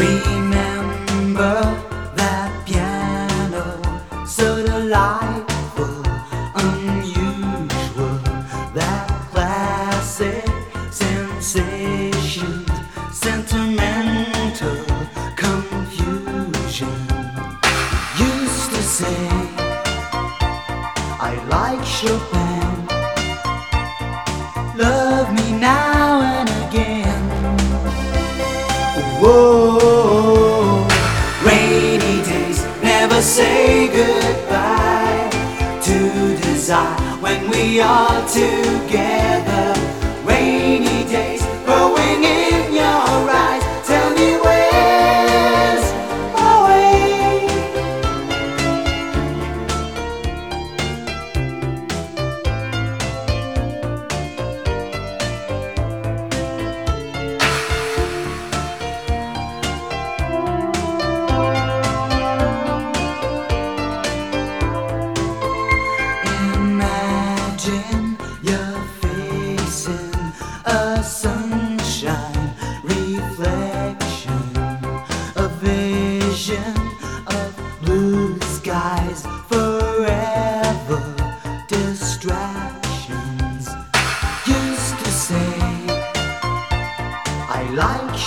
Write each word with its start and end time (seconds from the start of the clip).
Remember 0.00 0.69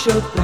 like 0.05 0.42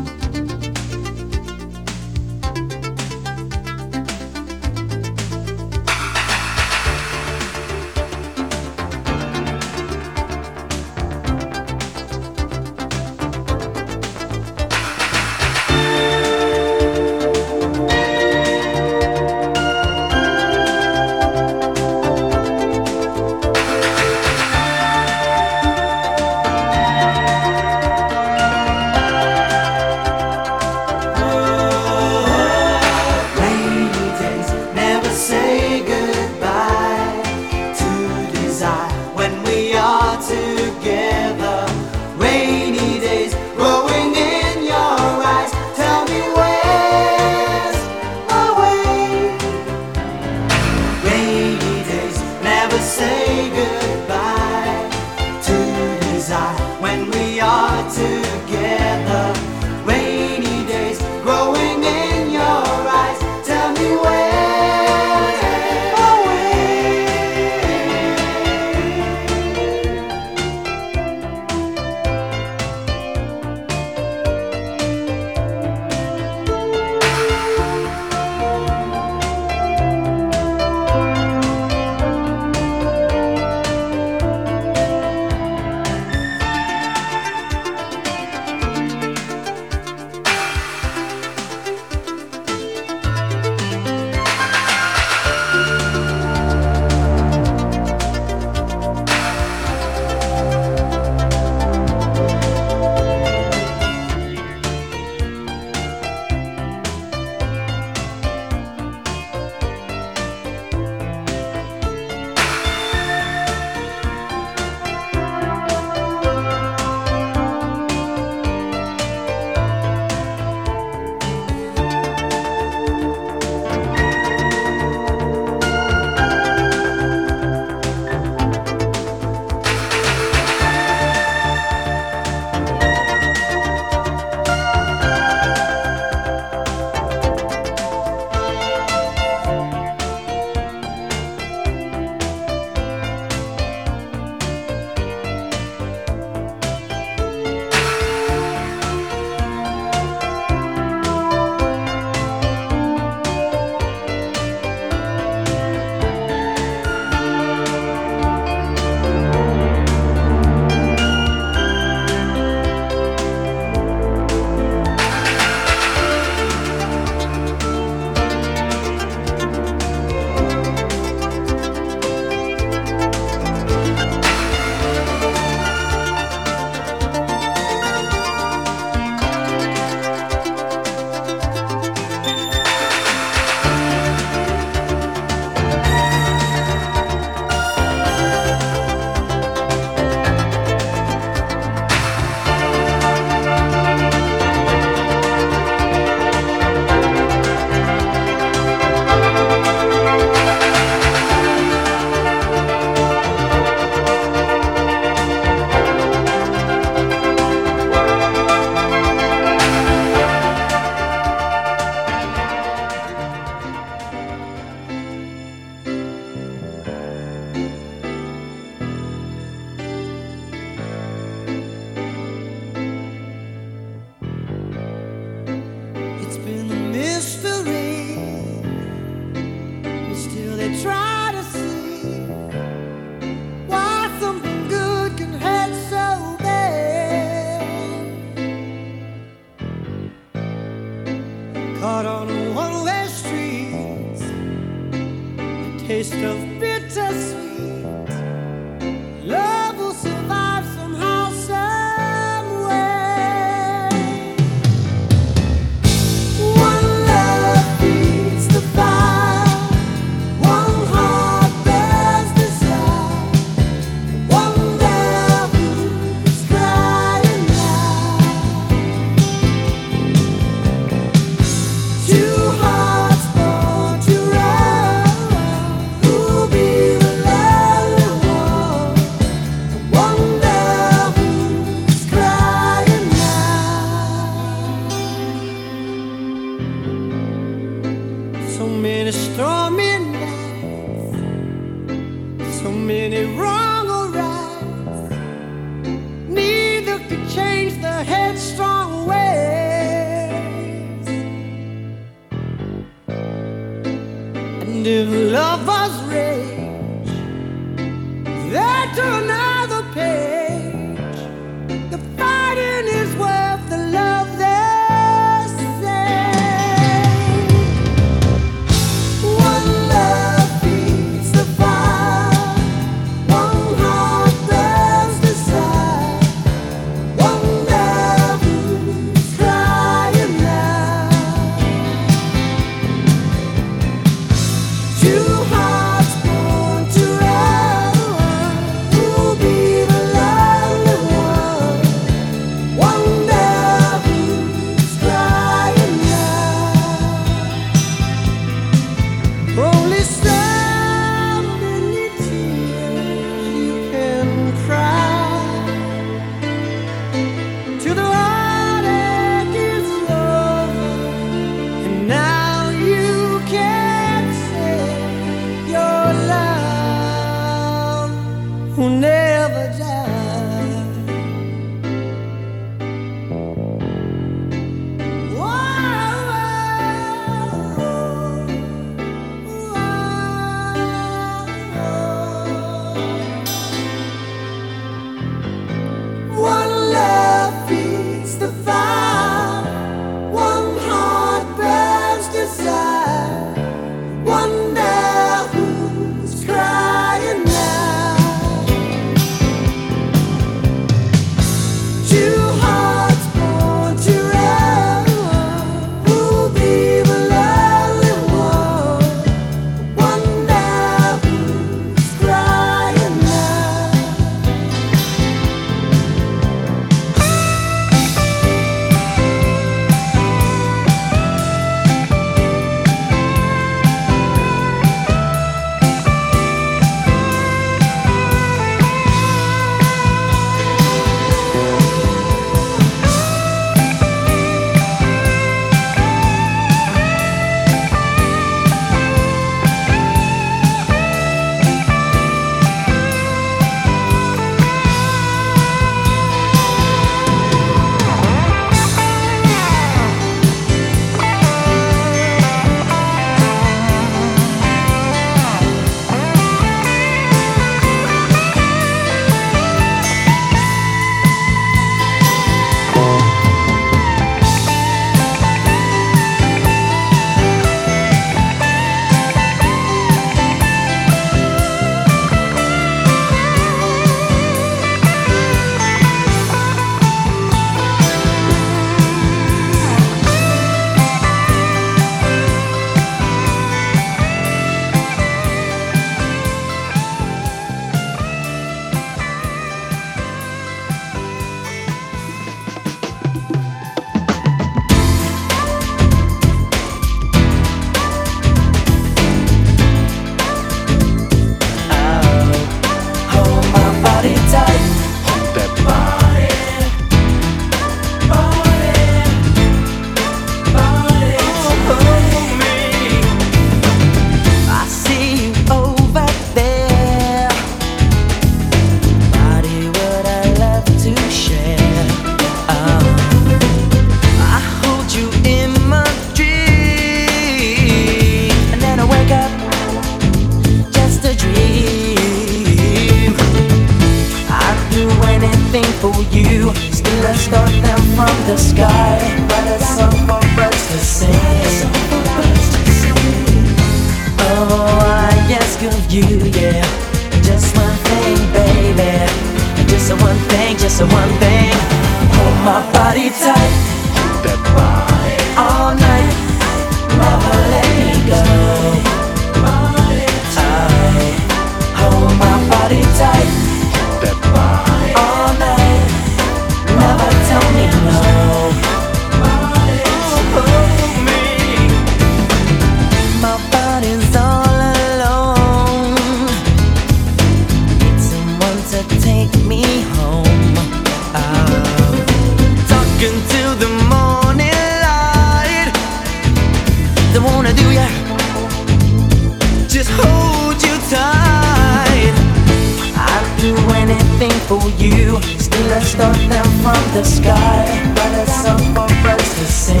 from 596.16 597.02
the 597.14 597.24
sky. 597.24 597.86
Write 598.16 598.38
a 598.42 598.46
song 598.46 598.78
for 598.94 599.08
birds 599.22 599.50
to 599.58 599.66
sing. 599.66 600.00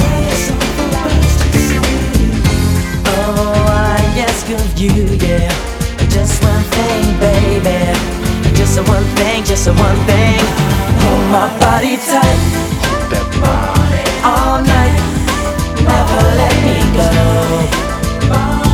Oh, 3.06 3.64
I 3.68 4.00
ask 4.26 4.48
of 4.50 4.78
you, 4.78 5.04
yeah. 5.26 5.52
Just 6.08 6.42
one 6.42 6.64
thing, 6.74 7.04
baby. 7.20 7.94
Just 8.56 8.78
one 8.88 9.04
thing, 9.16 9.44
just 9.44 9.68
one 9.68 10.00
thing. 10.06 10.40
Hold 11.02 11.24
my 11.30 11.48
body 11.60 11.96
tight. 11.96 12.40
All 14.24 14.62
night. 14.62 14.96
Never 15.86 16.22
let 16.40 16.56
me 16.64 16.76
go. 16.96 18.69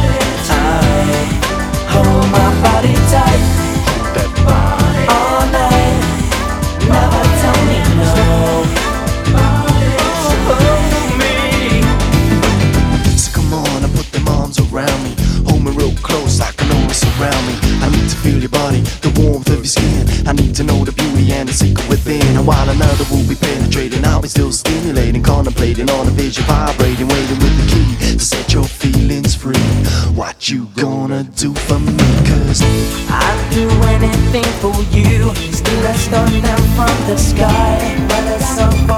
And 22.37 22.47
while 22.47 22.69
another 22.69 23.05
will 23.11 23.27
be 23.27 23.35
penetrating, 23.35 24.05
I'll 24.05 24.21
be 24.21 24.29
still 24.29 24.53
stimulating, 24.53 25.23
contemplating 25.23 25.89
on 25.89 26.07
a 26.07 26.11
vision, 26.11 26.45
vibrating, 26.45 27.09
waiting 27.09 27.39
with 27.39 27.57
the 27.57 27.67
key 27.73 28.13
to 28.13 28.19
set 28.19 28.53
your 28.53 28.65
feelings 28.65 29.35
free. 29.35 29.57
What 30.15 30.51
you 30.51 30.69
gonna 30.77 31.25
do 31.25 31.55
for 31.55 31.79
me? 31.79 31.97
Cause 32.29 32.61
I'd 33.09 33.49
do 33.55 33.67
anything 33.89 34.45
for 34.61 34.77
you. 34.95 35.35
Steal 35.51 35.87
a 35.87 35.95
stone 35.95 36.43
down 36.43 36.65
from 36.77 36.97
the 37.09 37.17
sky. 37.17 37.97
Song 38.57 38.87
for 38.87 38.96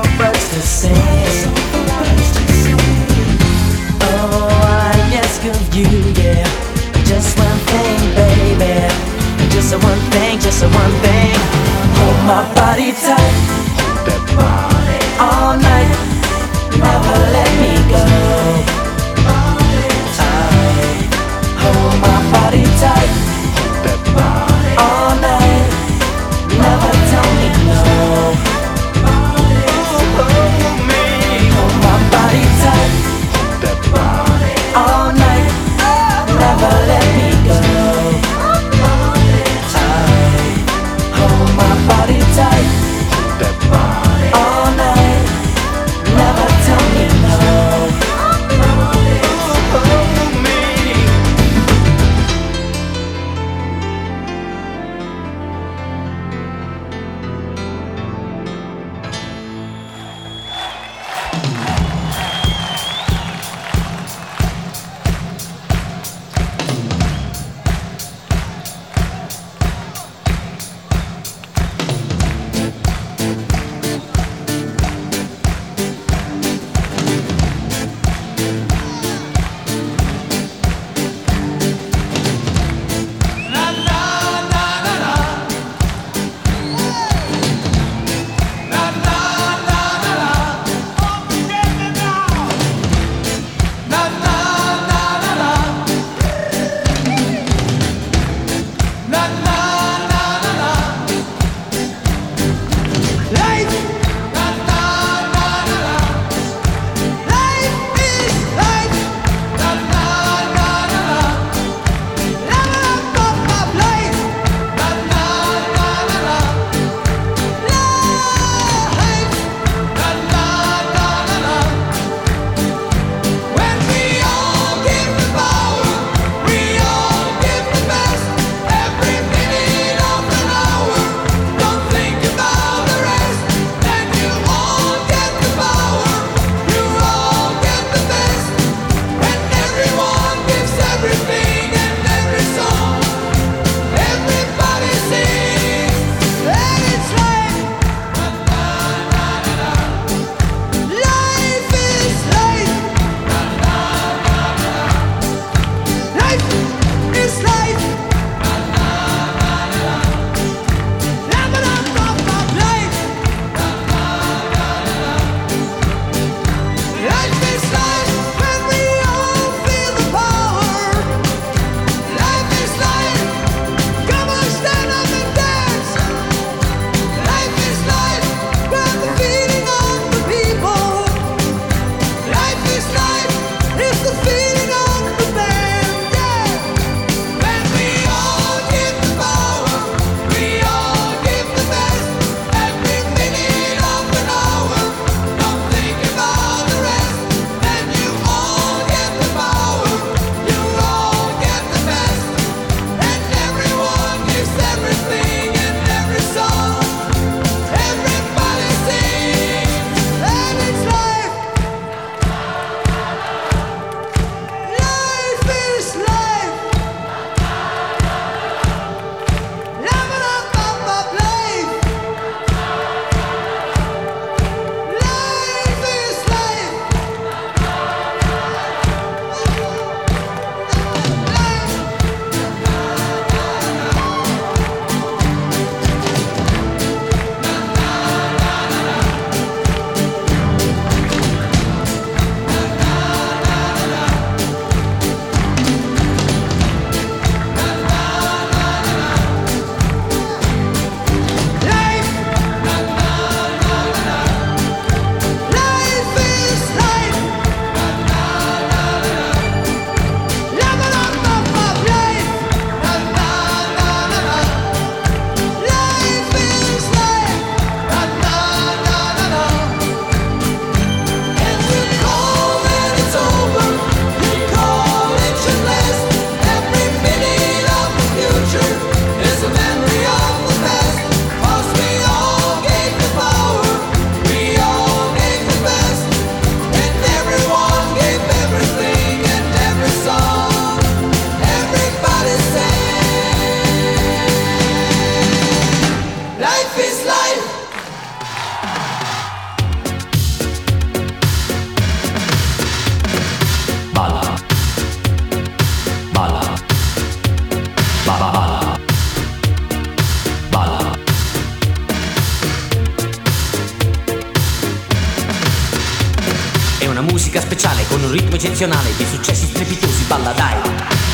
un 318.08 318.14
ritmo 318.14 318.36
eccezionale 318.36 318.88
di 318.96 319.04
successi 319.04 319.44
strepitosi, 319.46 320.04
balla 320.04 320.32
dai. 320.32 320.54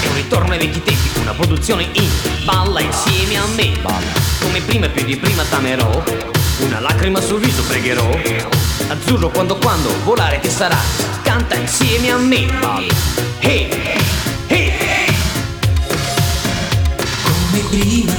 È 0.00 0.06
un 0.06 0.14
ritorno 0.14 0.52
ai 0.52 0.58
vecchi 0.58 0.80
tempi, 0.80 1.18
una 1.18 1.32
produzione 1.32 1.88
in 1.92 2.08
balla 2.44 2.80
insieme 2.80 3.36
a 3.36 3.46
me. 3.56 3.72
Balla. 3.82 4.12
Come 4.40 4.60
prima 4.60 4.88
più 4.88 5.04
di 5.04 5.16
prima 5.16 5.42
tamerò, 5.42 6.02
una 6.60 6.78
lacrima 6.78 7.20
sul 7.20 7.40
viso 7.40 7.62
pregherò. 7.64 8.08
Azzurro 8.88 9.28
quando 9.30 9.56
quando 9.56 9.90
volare 10.04 10.38
che 10.38 10.48
sarà, 10.48 10.78
canta 11.22 11.56
insieme 11.56 12.12
a 12.12 12.16
me. 12.16 12.46
Balla. 12.60 12.94
Hey, 13.40 13.68
hey. 14.46 15.16
Come 17.22 17.58
prima, 17.70 18.12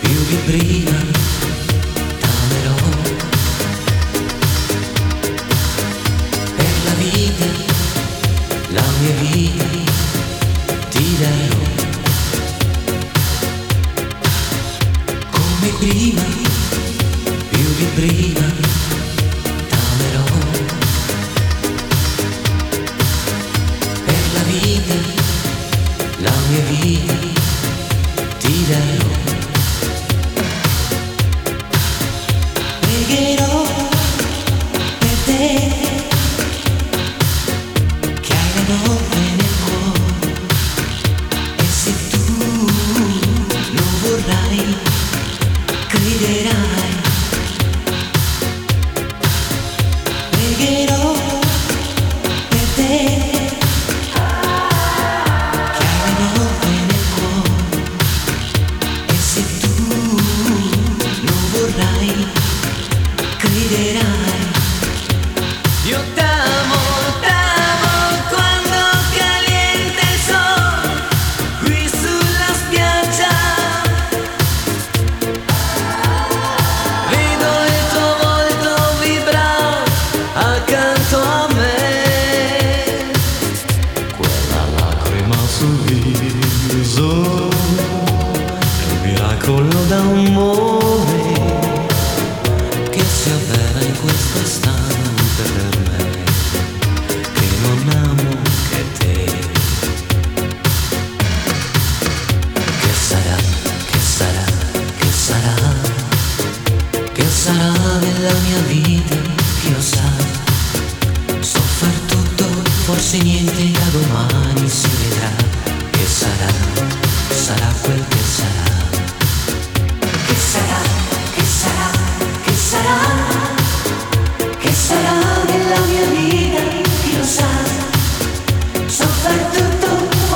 più 0.00 0.24
di 0.26 0.36
prima 0.44 0.83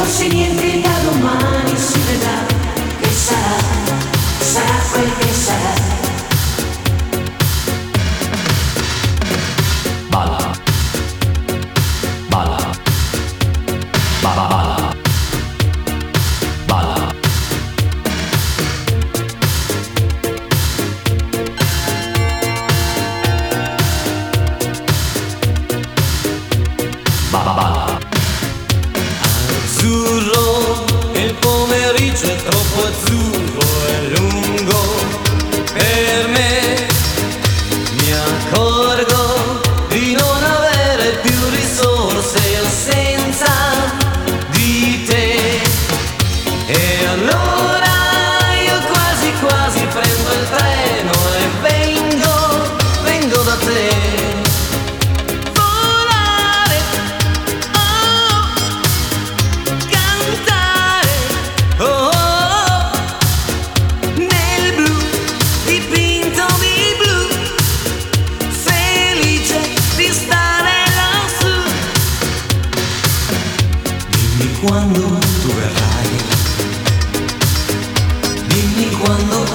Washington. 0.08 0.67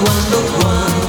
one, 0.04 0.30
the 0.30 0.64
one. 0.64 1.03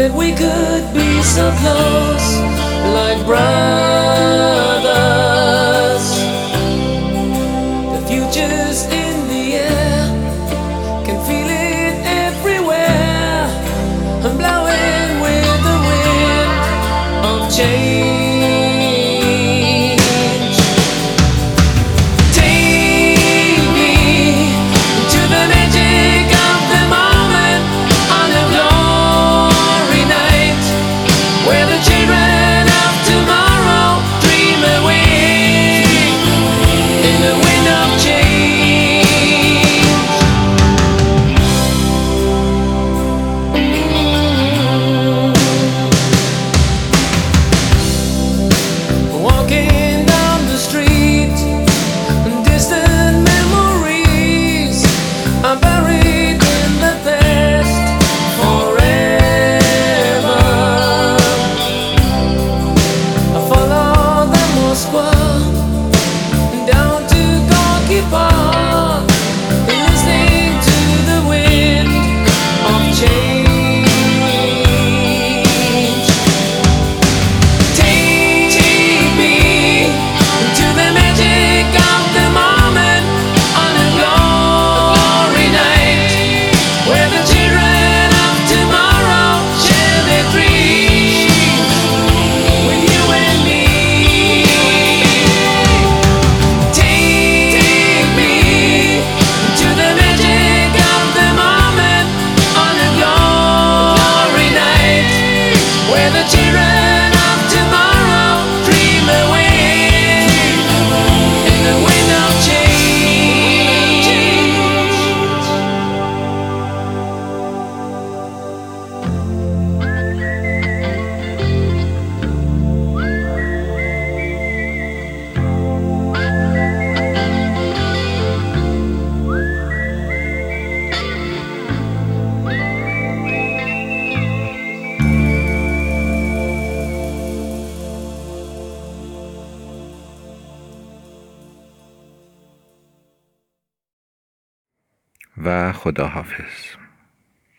That 0.00 0.14
we 0.14 0.32
could 0.32 0.84
be 0.94 1.20
so 1.20 1.52
close, 1.60 2.28
like 2.96 3.20
brothers? 3.26 4.79